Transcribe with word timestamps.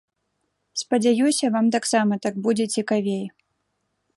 Спадзяюся, 0.81 1.45
вам 1.55 1.65
таксама 1.75 2.13
так 2.27 2.41
будзе 2.47 2.65
цікавей. 2.79 3.25